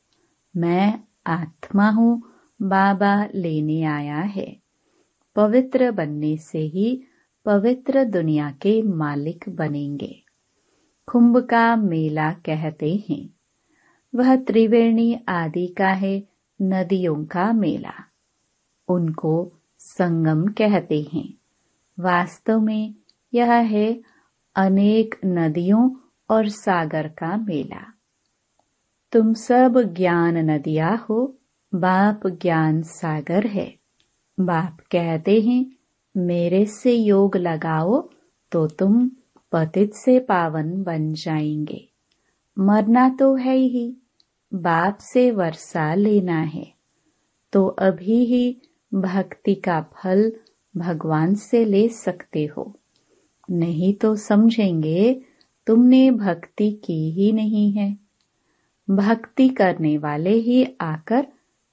मैं 0.58 1.00
आत्मा 1.28 1.90
हूँ, 1.90 2.24
बाबा 2.62 3.28
लेने 3.36 3.84
आया 3.84 4.18
है। 4.18 4.58
पवित्र 5.36 5.92
बनने 5.92 6.38
से 6.38 6.60
ही 6.60 7.04
पवित्र 7.46 8.04
दुनिया 8.04 8.52
के 8.52 8.82
मालिक 8.82 9.46
बनेंगे। 9.50 10.24
कुंभ 11.06 11.38
का 11.38 11.76
मेला 11.76 12.32
कहते 12.32 13.04
हैं। 13.10 13.30
वह 14.16 14.36
त्रिवेणी 14.36 15.20
आदि 15.30 15.68
का 15.68 15.88
है, 15.88 16.28
नदियों 16.62 17.26
का 17.26 17.54
मेला। 17.54 17.94
उनको 18.88 19.52
संगम 19.80 20.48
कहते 20.48 21.10
हैं। 21.14 21.34
वास्तव 22.00 22.60
में 22.60 22.96
यह 23.34 23.54
है 23.54 24.02
अनेक 24.56 25.16
नदियों 25.26 25.96
और 26.30 26.50
सागर 26.50 27.08
का 27.08 27.38
मेला। 27.38 27.95
तुम 29.12 29.34
सब 29.34 29.94
ज्ञान 29.98 30.38
नदिया 30.38 30.96
हो, 30.96 31.36
बाप 31.76 32.28
ज्ञान 32.28 32.82
सागर 32.82 33.48
है। 33.48 33.76
बाप 34.40 34.78
कहते 34.92 35.42
हैं, 35.42 35.66
मेरे 36.18 36.66
से 36.66 36.94
योग 36.94 37.38
लगाओ 37.38 38.10
तो 38.52 38.68
तुम 38.68 39.12
पतित 39.52 39.94
से 39.94 40.20
पावन 40.20 40.84
बन 40.84 41.14
जाएँगे। 41.14 41.90
मरना 42.60 43.10
तो 43.10 43.36
है 43.36 43.56
ही, 43.56 43.98
बाप 44.54 44.98
से 45.02 45.32
वर्षा 45.32 45.96
लेना 45.96 46.42
है। 46.42 46.74
तो 47.54 47.66
अभी 47.66 48.26
ही 48.26 48.62
भक्ति 48.94 49.56
का 49.56 49.82
फल 49.82 50.34
भगवान 50.78 51.36
से 51.36 51.66
ले 51.66 51.90
सकते 51.90 52.46
हो। 52.46 52.80
नहीं 53.52 53.94
तो 53.94 54.16
समझेंगे, 54.16 55.22
तुमने 55.68 56.12
भक्ति 56.12 56.72
की 56.72 57.12
ही 57.12 57.32
नहीं 57.32 57.72
है। 57.72 58.05
भक्ति 58.90 59.50
करने 59.50 59.98
वाले 59.98 60.30
ही 60.30 60.68
आकर 60.82 61.28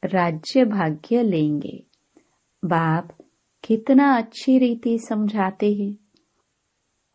राज्य 0.05 0.65
भाग्य 0.65 1.23
लेंगे। 1.23 1.85
बाप 2.65 3.09
कितना 3.65 4.17
अच्छी 4.17 4.59
रीति 4.59 4.99
समझाते 4.99 5.75
हैं। 5.75 5.97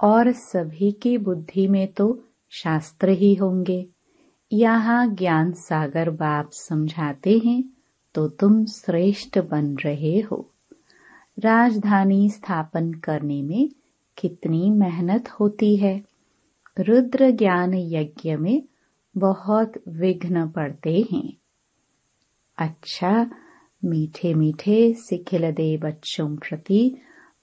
और 0.03 0.31
सभी 0.31 0.91
की 0.91 1.17
बुद्धि 1.17 1.67
में 1.67 1.87
तो 1.87 2.23
शास्त्र 2.49 3.09
ही 3.09 3.33
होंगे। 3.33 3.87
यहाँ 4.53 5.15
ज्ञान 5.15 5.51
सागर 5.51 6.09
बाप 6.09 6.49
समझाते 6.51 7.41
हैं 7.45 7.63
तो 8.13 8.27
तुम 8.27 8.65
श्रेष्ठ 8.65 9.39
बन 9.39 9.75
रहे 9.75 10.19
हो। 10.19 10.51
राजधानी 11.39 12.29
स्थापन 12.29 12.93
करने 12.93 13.41
में 13.41 13.69
कितनी 14.17 14.69
मेहनत 14.69 15.29
होती 15.29 15.75
है। 15.75 16.03
रुद्र 16.79 17.31
ज्ञान 17.31 17.73
यज्ञ 17.73 18.35
में 18.35 18.63
बहुत 19.17 19.73
विघ्न 19.87 20.49
पड़ते 20.49 21.07
हैं। 21.11 21.33
अच्छा 22.57 23.31
मीठे 23.85 24.33
मीठे 24.33 24.93
सिखिलदे 24.93 25.77
बच्चों 25.77 26.35
प्रति 26.37 26.97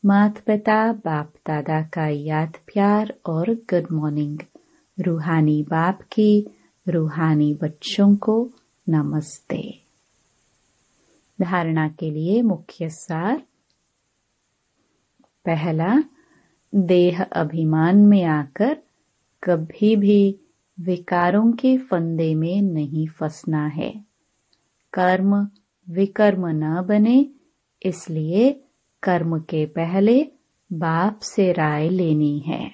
मात 0.04 0.38
पिता 0.38 0.92
बाप 0.92 1.32
दादा 1.36 1.82
का 1.82 2.08
याद 2.08 2.52
प्यार 2.66 3.14
और 3.26 3.54
गुड 3.54 3.86
मॉर्निंग 3.92 4.38
रूहानी 5.00 5.62
बाप 5.62 6.02
की 6.02 6.46
रूहानी 6.88 7.54
बच्चों 7.54 8.16
को 8.16 8.50
नमस्ते। 8.88 9.80
धारणा 11.40 11.88
के 11.88 12.10
लिए 12.10 12.42
मुख्य 12.42 12.88
सार। 12.88 13.42
पहला, 15.44 16.02
देह 16.74 17.22
अभिमान 17.22 17.98
में 17.98 18.24
आकर 18.24 18.82
कभी 19.44 19.96
भी 19.96 20.40
विकारों 20.80 21.52
के 21.52 21.78
फंदे 21.78 22.34
में 22.34 22.62
नहीं 22.62 23.06
फंसना 23.06 23.66
है। 23.66 24.04
कर्म 24.92 25.48
विकर्म 25.90 26.46
न 26.46 26.82
बने, 26.82 27.30
इसलिए 27.82 28.64
कर्म 29.02 29.38
के 29.38 29.66
पहले 29.66 30.32
बाप 30.72 31.18
से 31.18 31.52
राय 31.52 31.88
लेनी 31.88 32.38
है। 32.38 32.70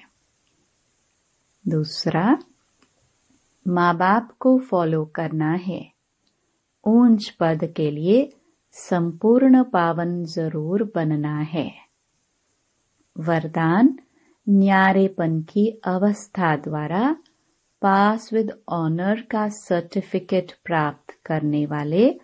दूसरा 1.67 2.37
माँ 3.67 3.97
बाप 3.97 4.31
को 4.39 4.57
फॉलो 4.59 5.05
करना 5.05 5.51
है। 5.51 5.91
ऊंच 6.87 7.29
पद 7.39 7.73
के 7.77 7.91
लिए 7.91 8.33
संपूर्ण 8.71 9.63
पावन 9.63 10.23
ज़रूर 10.23 10.91
बनना 10.95 11.39
है। 11.39 11.71
वरदान, 13.17 13.99
न्यारेपन 14.49 15.41
की 15.41 15.81
अवस्था 15.85 16.55
द्वारा 16.55 17.15
पास 17.81 18.33
विद 18.33 18.51
ऑनर 18.69 19.21
का 19.21 19.49
सर्टिफिकेट 19.49 20.51
प्राप्त 20.65 21.17
करने 21.25 21.65
वाले 21.65 22.19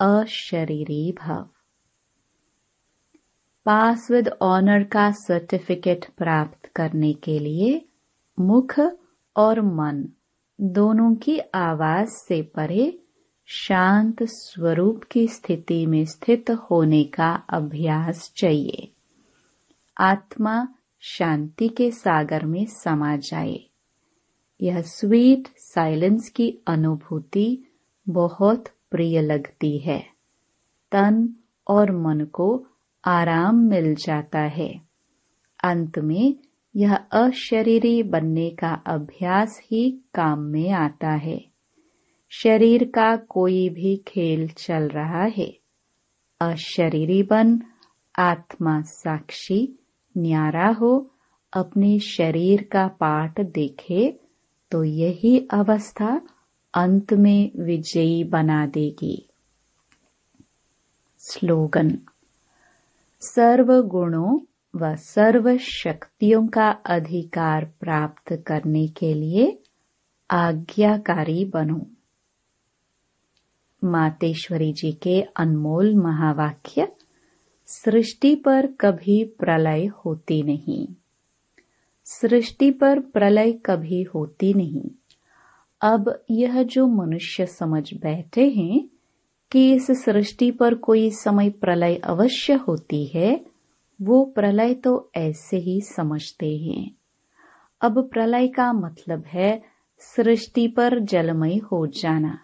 अशरीरी 0.00 1.12
भव। 1.12 1.48
पास 3.64 4.10
विद 4.10 4.28
ऑनर 4.28 4.84
का 4.84 5.10
सर्टिफिकेट 5.10 6.06
प्राप्त 6.18 6.66
करने 6.66 7.12
के 7.12 7.38
लिए 7.38 7.88
मुख 8.40 8.80
और 9.36 9.60
मन 9.60 10.08
दोनों 10.60 11.14
की 11.14 11.38
आवाज़ 11.38 12.08
से 12.08 12.42
परे 12.42 13.02
शांत 13.46 14.22
स्वरूप 14.22 15.04
की 15.04 15.28
स्थिति 15.28 15.86
में 15.86 16.04
स्थित 16.04 16.50
होने 16.50 17.04
का 17.04 17.42
अभ्यास 17.50 18.32
चाहिए। 18.36 18.92
आत्मा 19.98 20.68
शांति 21.00 21.68
के 21.68 21.90
सागर 21.90 22.46
में 22.46 22.66
समा 22.66 23.16
जाए। 23.16 23.69
यह 24.62 24.80
स्वीट 24.80 25.48
साइलेंस 25.56 26.28
की 26.28 26.58
अनुभूति 26.66 27.64
बहुत 28.08 28.64
प्रिय 28.90 29.20
लगती 29.20 29.78
है। 29.78 30.06
तन 30.92 31.34
और 31.68 31.92
मन 31.92 32.24
को 32.24 32.66
आराम 33.04 33.56
मिल 33.56 33.94
जाता 33.94 34.40
है। 34.40 34.80
अंत 35.64 35.98
में 35.98 36.34
यह 36.76 36.94
अशरीरी 36.94 38.02
बनने 38.02 38.50
का 38.50 38.82
अभ्यास 38.86 39.60
ही 39.64 39.90
काम 40.14 40.38
में 40.38 40.70
आता 40.70 41.10
है। 41.10 41.44
शरीर 42.30 42.84
का 42.84 43.16
कोई 43.16 43.68
भी 43.68 43.96
खेल 43.96 44.48
चल 44.48 44.88
रहा 44.88 45.24
है। 45.24 45.58
अशरीरी 46.40 47.22
बन, 47.22 47.60
आत्मा 48.18 48.80
साक्षी, 48.80 49.78
न्यारा 50.18 50.68
हो, 50.68 51.10
अपने 51.52 51.98
शरीर 51.98 52.68
का 52.72 52.88
पाठ 52.88 53.40
देखे 53.40 54.20
तो 54.70 54.84
यही 54.84 55.48
अवस्था 55.50 56.20
अंत 56.74 57.12
में 57.12 57.50
विजयी 57.56 58.24
बना 58.24 58.66
देगी। 58.66 59.28
स्लोगन 61.18 61.98
सर्व 63.20 63.82
गुणों 63.82 64.38
व 64.76 64.96
सर्व 64.96 65.56
शक्तियों 65.56 66.46
का 66.46 66.70
अधिकार 66.70 67.64
प्राप्त 67.64 68.44
करने 68.46 68.88
के 68.88 69.14
लिए 69.14 69.62
आज्ञाकारी 70.30 71.44
बनो। 71.44 71.86
मातेश्वरी 73.84 74.72
जी 74.72 74.92
के 74.92 75.20
अनमोल 75.36 75.94
महावाक्य, 75.94 76.92
सृष्टि 77.66 78.34
पर 78.34 78.66
कभी 78.66 79.24
प्रलय 79.24 79.86
होती 79.86 80.42
नहीं। 80.42 80.88
सृष्टि 82.12 82.70
पर 82.70 83.00
प्रलय 83.00 83.52
कभी 83.52 84.02
होती 84.02 84.54
नहीं। 84.54 84.90
अब 85.80 86.24
यह 86.30 86.62
जो 86.62 86.86
मनुष्य 86.86 87.46
समझ 87.46 87.94
बैठे 87.94 88.48
हैं 88.48 88.88
कि 89.52 89.72
इस 89.72 89.86
सृष्टि 89.90 90.50
पर 90.50 90.74
कोई 90.74 91.10
समय 91.10 91.50
प्रलय 91.50 91.96
अवश्य 91.96 92.52
होती 92.52 93.06
है, 93.06 93.46
वो 94.02 94.24
प्रलय 94.24 94.74
तो 94.74 95.10
ऐसे 95.16 95.56
ही 95.56 95.80
समझते 95.80 96.56
हैं। 96.56 96.90
अब 97.80 98.08
प्रलय 98.08 98.48
का 98.48 98.72
मतलब 98.72 99.24
है 99.26 99.62
सृष्टि 99.98 100.68
पर 100.68 101.00
जलमय 101.00 101.56
हो 101.56 101.86
जाना। 101.86 102.38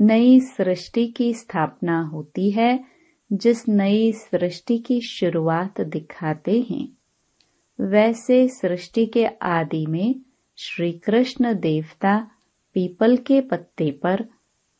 नई 0.00 0.40
सृष्टि 0.40 1.06
की 1.06 1.34
स्थापना 1.34 2.00
होती 2.00 2.50
है, 2.50 2.84
जिस 3.32 3.68
नई 3.68 4.12
सृष्टि 4.12 4.78
की 4.78 5.00
शुरुआत 5.00 5.80
दिखाते 5.80 6.66
हैं। 6.70 6.97
वैसे 7.88 8.48
सृष्टि 8.48 9.06
के 9.06 9.26
आदि 9.26 9.86
में 9.86 10.14
श्री 10.56 10.92
कृष्ण 10.92 11.54
देवता 11.54 12.30
पीपल 12.74 13.16
के 13.16 13.40
पत्ते 13.40 13.90
पर 13.90 14.28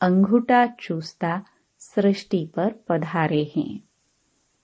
अंगूठा 0.00 0.66
चूसता 0.66 1.44
सृष्टि 1.78 2.50
पर 2.56 2.74
पधारे 2.88 3.52
हैं। 3.56 3.80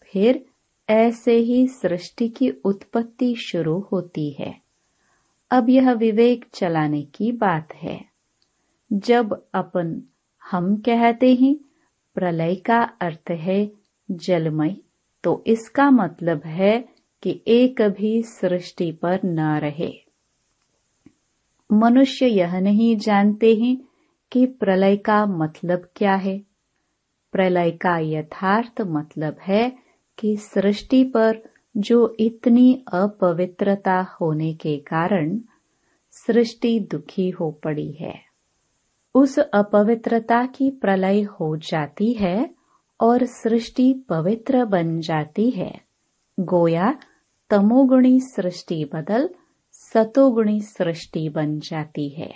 फिर 0.02 0.44
ऐसे 0.88 1.36
ही 1.36 1.68
सृष्टि 1.68 2.28
की 2.28 2.50
उत्पत्ति 2.50 3.34
शुरू 3.34 3.78
होती 3.92 4.30
है। 4.30 4.60
अब 5.50 5.70
यह 5.70 5.92
विवेक 5.92 6.44
चलाने 6.54 7.02
की 7.02 7.32
बात 7.32 7.74
है। 7.74 8.04
जब 8.92 9.44
अपन 9.54 10.02
हम 10.50 10.76
कहते 10.76 11.34
हैं, 11.34 11.56
प्रलय 12.14 12.54
का 12.54 12.82
अर्थ 12.82 13.30
है 13.30 13.72
जलमय 14.10 14.76
तो 15.22 15.44
इसका 15.46 15.90
मतलब 15.90 16.42
है 16.44 16.93
कि 17.24 17.42
एक 17.48 17.82
भी 17.82 18.22
सृष्टि 18.22 18.92
पर 18.92 19.20
न 19.24 19.58
रहे। 19.58 19.92
मनुष्य 21.72 22.26
यह 22.26 22.60
नहीं 22.60 22.96
जानते 22.96 23.54
हैं 23.54 23.76
कि 24.32 24.46
प्रलय 24.46 24.96
का 24.96 25.26
मतलब 25.26 25.88
क्या 25.96 26.14
है। 26.14 26.42
प्रलय 27.32 27.70
का 27.70 27.98
यथार्थ 27.98 28.80
मतलब 28.80 29.36
है 29.40 29.78
कि 30.18 30.36
सृष्टि 30.36 31.04
पर 31.04 31.42
जो 31.76 32.16
इतनी 32.20 32.84
अपवित्रता 32.92 34.16
होने 34.20 34.54
के 34.54 34.76
कारण 34.76 35.40
सृष्टि 36.10 36.80
दुखी 36.80 37.30
हो 37.30 37.50
पड़ी 37.50 37.92
है। 37.92 38.20
उस 39.14 39.38
अपवित्रता 39.38 40.46
की 40.46 40.70
प्रलय 40.70 41.22
हो 41.22 41.56
जाती 41.56 42.12
है 42.12 42.54
और 43.00 43.24
सृष्टि 43.24 43.94
पवित्र 44.08 44.64
बन 44.64 45.00
जाती 45.00 45.50
है। 45.50 45.80
गोया 46.40 46.98
तमोगुणी 47.50 48.20
सृष्टि 48.20 48.84
बदल, 48.84 49.30
सतोगुणी 49.72 50.60
सृष्टि 50.60 51.28
बन 51.28 51.58
जाती 51.58 52.08
है। 52.08 52.34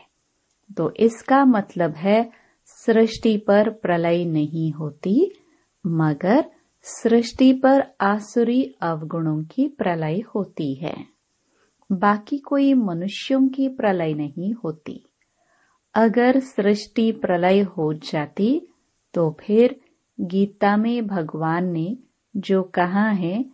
तो 0.77 0.93
इसका 0.97 1.45
मतलब 1.45 1.91
है, 1.91 2.31
सृष्टि 2.65 3.37
पर 3.37 3.71
प्रलय 3.71 4.25
नहीं 4.25 4.73
होती, 4.73 5.33
मगर 5.87 6.45
सृष्टि 6.83 7.53
पर 7.53 7.85
आसुरी 8.01 8.75
अवगुणों 8.81 9.45
की 9.45 9.69
प्रलय 9.69 10.21
होती 10.35 10.75
है। 10.75 11.19
बाकी 11.93 12.39
कोई 12.39 12.75
मनुष्यों 12.75 13.49
की 13.49 13.69
प्रलय 13.69 14.15
नहीं 14.15 14.55
होती। 14.55 15.05
अगर 15.95 16.41
सृष्टि 16.41 17.13
प्रलय 17.13 17.61
हो 17.61 17.95
जाती 17.95 18.69
तो 19.15 19.37
फिर 19.41 19.81
गीता 20.21 20.77
में 20.77 21.07
भगवान 21.07 21.67
ने 21.67 21.97
जो 22.37 22.63
कहा 22.63 23.09
है 23.09 23.45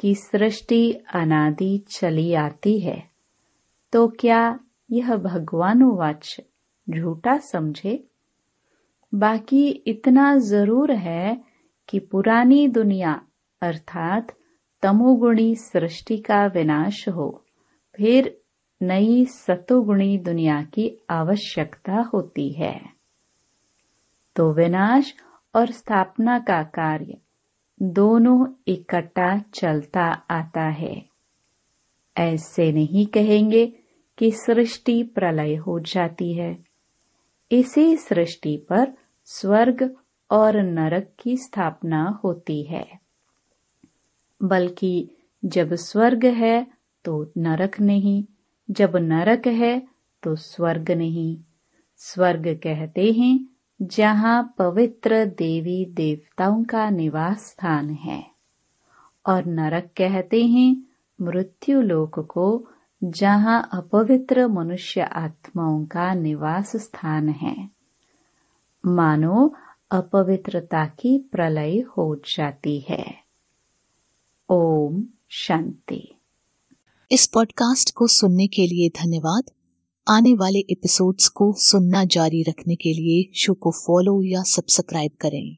कि 0.00 0.14
सृष्टि 0.14 0.92
अनादि 1.14 1.84
चली 1.88 2.32
आती 2.34 2.78
है 2.80 3.02
तो 3.92 4.06
क्या 4.08 4.58
यह 4.90 5.16
भगवानुवाच 5.16 6.36
झूठा 6.90 7.36
समझे? 7.38 8.04
बाकी 9.14 9.68
इतना 9.86 10.36
ज़रूर 10.36 10.92
है 10.92 11.40
कि 11.88 11.98
पुरानी 11.98 12.66
दुनिया, 12.68 13.20
अर्थात 13.62 14.32
तमोगुणी 14.82 15.54
सृष्टि 15.56 16.16
का 16.18 16.46
विनाश 16.46 17.08
हो, 17.08 17.44
फिर 17.96 18.36
नई 18.82 19.24
सतोगुणी 19.24 20.18
दुनिया 20.18 20.62
की 20.62 20.90
आवश्यकता 21.10 22.00
होती 22.14 22.52
है। 22.52 22.80
तो 24.36 24.52
विनाश 24.52 25.14
और 25.54 25.70
स्थापना 25.70 26.38
का 26.38 26.62
कार्य 26.62 27.18
दोनों 27.82 28.46
इकट्ठा 28.68 29.38
चलता 29.54 30.04
आता 30.10 30.62
है। 30.62 31.04
ऐसे 32.16 32.72
नहीं 32.72 33.06
कहेंगे 33.06 33.66
कि 34.18 34.30
सृष्टि 34.30 35.02
प्रलय 35.02 35.54
हो 35.54 35.80
जाती 35.80 36.34
है। 36.34 36.64
इसी 37.52 37.96
सृष्टि 37.96 38.56
पर 38.56 38.92
स्वर्ग 39.24 39.96
और 40.30 40.56
नरक 40.62 41.12
की 41.18 41.36
स्थापना 41.36 42.20
होती 42.24 42.62
है। 42.62 42.98
बल्कि 44.42 45.10
जब 45.44 45.74
स्वर्ग 45.74 46.24
है 46.24 46.66
तो 47.04 47.32
नरक 47.38 47.80
नहीं, 47.80 48.24
जब 48.70 48.96
नरक 48.96 49.46
है 49.46 49.88
तो 50.22 50.36
स्वर्ग 50.36 50.90
नहीं। 50.90 51.38
स्वर्ग 51.96 52.60
कहते 52.62 53.12
हैं 53.12 53.53
जहाँ 53.82 54.54
पवित्र 54.58 55.24
देवी 55.24 55.84
देवताओं 55.84 56.64
का 56.64 56.90
निवास 56.90 57.38
स्थान 57.38 57.90
है। 57.90 58.30
और 59.26 59.44
नरक 59.44 59.84
कहते 59.84 60.46
हैं 60.46 60.84
मृत्यु 61.20 61.80
लोक 61.80 62.18
को, 62.18 62.68
जहाँ 63.04 63.68
अपवित्र 63.72 64.48
मनुष्य 64.48 65.00
आत्माओं 65.00 65.86
का 65.86 66.14
निवास 66.14 66.76
स्थान 66.76 67.28
है। 67.28 67.70
मानो 68.86 69.54
अपवित्रता 69.90 70.86
की 70.86 71.18
प्रलय 71.18 71.78
हो 71.78 72.16
जाती 72.16 72.80
है। 72.80 73.24
ओम 74.48 75.04
शांति। 75.28 76.18
इस 77.12 77.26
पॉडकास्ट 77.26 77.94
को 77.94 78.06
सुनने 78.06 78.46
के 78.46 78.66
लिए 78.66 78.88
धन्यवाद। 78.88 79.50
आने 80.06 80.32
वाले 80.34 80.58
एपिसोड्स 80.70 81.28
को 81.28 81.52
सुनना 81.58 82.04
जारी 82.04 82.42
रखने 82.42 82.74
के 82.76 82.92
लिए 82.92 83.30
शो 83.34 83.54
को 83.54 83.70
फॉलो 83.70 84.22
या 84.22 84.42
सब्सक्राइब 84.42 85.10
करें। 85.20 85.52